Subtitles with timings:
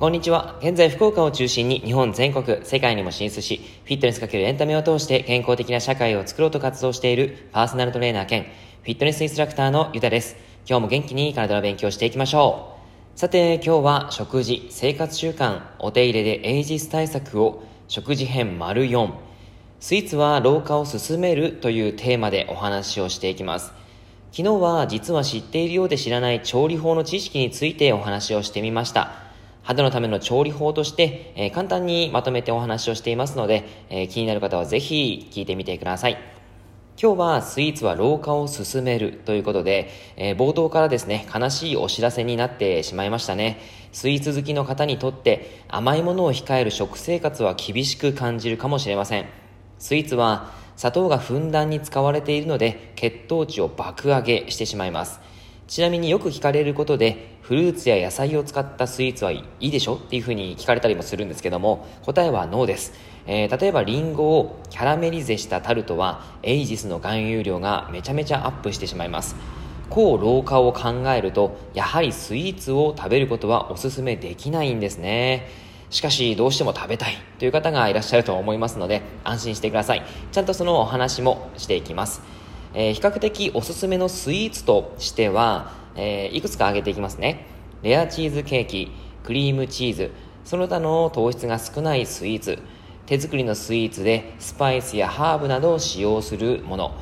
[0.00, 0.58] こんにちは。
[0.60, 10.36] 現在、福岡を中心に日本全国、世界にも進出し、フィットネスかけるエンタメを通して健康的な社会を作ろうと活動しているパーソナルトレーナー兼フィットネスインストラクターのゆたです。
[10.68, 12.74] 今日も元気に体の勉強していきましょ
[13.14, 13.18] う。
[13.18, 19.27] さて、今日は食事、生活習慣、お手入れでエイジス対策を食事編丸4。
[19.80, 23.72] スイーツは老化を進めるというテーマでお話をしていきます。
[24.32, 29.12] 昨日は実は知っているようで知らない調理法の知識についてお話をしてみました。
[29.62, 36.18] 肌のための調理法として、えー、簡単にまとめてお話をしていますので、えー、気になる方はぜひ聞いてみてください。
[37.00, 43.60] 今日はスイーツは老化を進めるということで、えー、冒頭からですね、悲しいお知らせになってしまいましたね。
[43.92, 49.47] スイーツ好きの方にとって甘いものを控える食生活は厳しく感じるかもしれません。
[49.78, 55.20] スイーツは砂糖がふんだんに使われているので血糖値を爆上げしてしまいます。
[55.68, 62.94] ちなみによく聞かれることで、フルーツや野菜を使ったスイーツはいいでしょっていうふうに聞かれたりもするんですけども、答えはノーです。
[63.26, 69.36] えー、例えばリンゴをキャラメリゼしたタルトは、エイジスの含有量がめちゃめちゃアップしてしまいます。
[69.90, 75.48] 抗老化を考えると、やはりスイーツを食べることはおすすめできないんですね。
[75.90, 80.02] しかし、どうしても食べたいという方がいらっしゃると思いますので、安心してください。
[80.32, 82.20] ちゃんとそのお話もしていきます。
[82.74, 87.46] えー、比較的おすすめのスイーツとしては、えー、いくつか挙げていきますね。
[87.82, 88.90] レアチーズケーキ、
[89.24, 90.10] クリームチーズ、
[90.44, 92.58] その他の糖質が少ないスイーツ、
[93.06, 96.92] 手作りのスイーツでスパイスやハーブなどを使用するもの、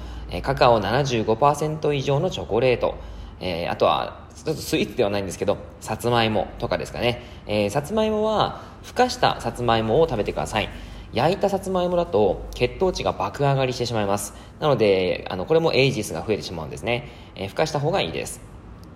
[0.43, 2.95] カカオ75%以上のチョコレート、
[3.41, 7.23] えー、あとは、ちょっとスイーツではないんですけど、さつまいもとかですかね。
[7.47, 10.69] えー、さつまいもは、ふかしたさつまいもを食べてください。
[11.13, 14.35] 焼いたさつまいもだと血糖値が爆上がりしてしまいます。
[14.61, 17.09] なので、あの、これもエイジスが増えてしまうんですね。
[17.35, 18.41] えー、ふかした方がいいです。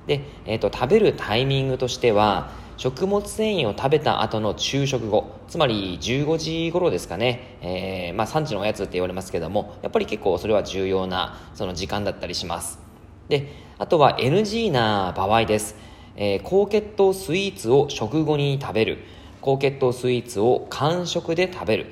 [0.06, 12.89] で、えーと、食べるタイミングとしては食物繊維を食べた後の昼食後つまり15時頃ですかね、えー、まあ、3時のおやつって言われますけどもやっぱり結構それは重要なその時間だったりします
[13.30, 13.48] で
[13.78, 15.74] あとは NG な場合です、
[16.16, 18.98] えー、高血糖スイーツを食後に食べる
[19.40, 21.86] 高血糖スイーツを間食で食べる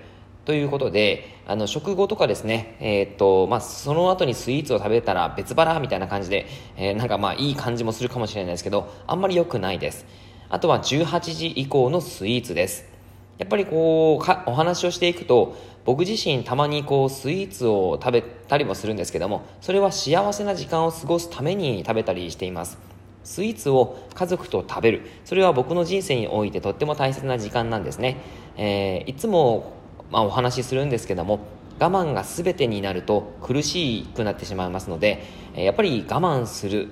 [0.44, 6.46] ということで、あの、食後とかですね、えー、っと、まあ、その後にスイーツを食べたら別腹みたいな感じで、
[6.78, 10.06] えー、なんかまあ、いい感じもするかもしれないですけど、あんまり良くないです。
[10.48, 12.97] あとは18時以降のスイーツです。
[13.38, 22.78] やっぱりこう、お話をしていくと、僕自身たまにこう、スイーツを食べたりもするんですけども、それは幸せな時間を過ごすために食べたりしています。
[23.24, 25.02] スイーツを家族と食べる。
[25.24, 28.16] それは僕の人生においてとっても大切な時間なんですね。
[28.56, 29.78] えー、いつも
[30.10, 31.40] まあ、お話しするんですけども
[31.78, 35.22] 我慢が全てになると苦しくなってしまいますので
[35.54, 36.88] やっぱり我慢する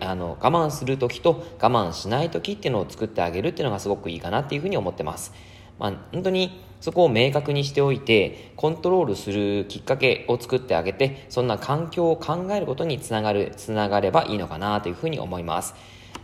[0.00, 5.32] あの我慢する時と我慢しない時っていうのを作ってあげるっていうのがすごくいいかなっていうふうに思ってます。
[5.78, 15.74] まあ、本当にそこを明確にしておいてコントロールするきっかけを作ってあげてそんな環境を考えることにつながるつながればいいのかなというふうに思います。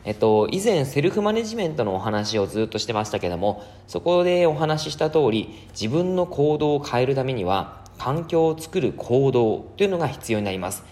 [0.05, 10.85] えっと、以前セルフマネジメントのお話をずっとしてましたけども、そこでお話しした通り、自分の行動を変えるためには、環境を作る行動というのが必要になります。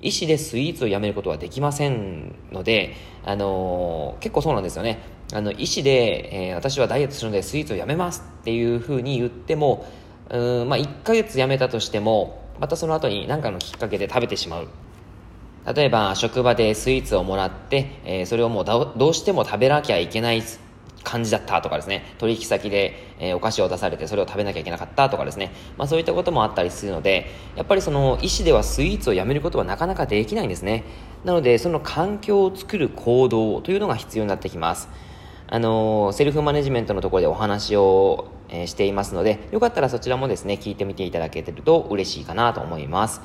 [0.00, 2.94] 意思でスイーツをやめることはできませんので、
[3.24, 5.00] あのー、結構そうなんですよね。
[5.32, 9.86] あの、意思で、えー、私はダイエットするのでスイーツをやめますっていうふうに言っても、
[10.28, 14.68] うん、まあ、1ヶ月やめたとしても、またその後に何かのきっかけで食べてしまう
[15.74, 20.42] 例えば職場でスイーツをもらって、えー、それをもうどうしても食べなきゃいけない
[21.04, 30.84] 感じだったとかですね、取引先で、えー、お菓子を出されてそれを食べなきゃいけなかったとかですね、まあそういったこともあったりするので、やっぱりその意思ではスイーツをやめることはなかなかできないんですね。
[31.24, 34.88] なので、その環境を作る行動というのが必要になってきます。
[35.52, 43.20] あの、セルフマネジメントのところでお話を、えー、していますので、よかったらそちらもですね、聞いてみていただけてると嬉しいかなと思います。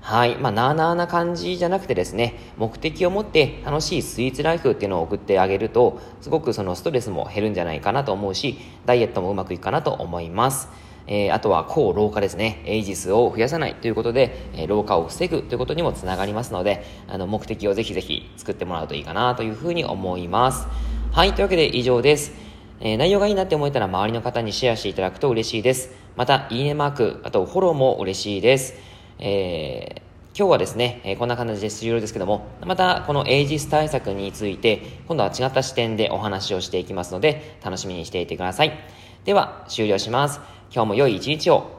[0.00, 0.34] はい。
[0.38, 10.68] まあ、なあなあな感じじゃなくてですね、目的を持って楽しいスイーツライフっていうのを送ってあげると、すごくそのストレスも減るんじゃないかなと思うし、ダイエットもうまくいくかなと思います。
[11.06, 12.60] えー、あとは抗老化ですね。
[12.66, 20.66] エイジスを増やさないということで、えー、老化を防ぐということにもつながりますので、あの、目的をぜひぜひ作ってもらうといいかなというふうに思います。
[21.10, 21.32] はい。
[21.32, 22.32] というわけで以上です。
[22.80, 25.90] えー、内容がいいなって思えたら周りの方にシェアしていただくと嬉しいです。
[26.16, 28.74] また、いいねマーク、あとフォローも嬉しいです。
[29.18, 38.78] えー、今日はですね、えー、こんな感じで終了ですけども、またこのエイジス対策について、今度は違った視点でお話をしていきますので、楽しみにしていてください。
[39.24, 40.40] では、終了します。
[40.72, 41.77] 今日も良い一日を。